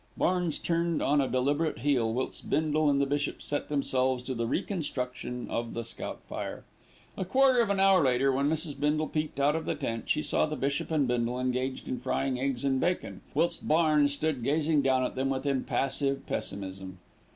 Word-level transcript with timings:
Barnes 0.17 0.57
turned 0.57 0.99
on 1.03 1.21
a 1.21 1.27
deliberate 1.27 1.77
heel, 1.77 2.11
whilst 2.11 2.49
Bindle 2.49 2.89
and 2.89 2.99
the 2.99 3.05
bishop 3.05 3.39
set 3.39 3.67
themselves 3.69 4.23
to 4.23 4.33
the 4.33 4.47
reconstruction 4.47 5.47
of 5.47 5.75
the 5.75 5.83
scout 5.83 6.23
fire. 6.23 6.63
A 7.15 7.23
quarter 7.23 7.59
of 7.59 7.69
an 7.69 7.79
hour 7.79 8.03
later, 8.03 8.31
when 8.31 8.49
Mrs. 8.49 8.79
Bindle 8.79 9.07
peeped 9.07 9.39
out 9.39 9.55
of 9.55 9.65
the 9.65 9.75
tent, 9.75 10.09
she 10.09 10.23
saw 10.23 10.47
the 10.47 10.55
bishop 10.55 10.89
and 10.89 11.07
Bindle 11.07 11.39
engaged 11.39 11.87
in 11.87 11.99
frying 11.99 12.39
eggs 12.39 12.65
and 12.65 12.79
bacon; 12.79 13.21
whilst 13.35 13.67
Barnes 13.67 14.13
stood 14.13 14.41
gazing 14.43 14.81
down 14.81 15.03
at 15.03 15.13
them 15.13 15.29
with 15.29 15.45
impassive 15.45 16.25
pessimism. 16.25 16.97